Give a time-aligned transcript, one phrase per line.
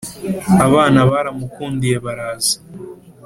[0.65, 2.55] abana baramukundiye baraza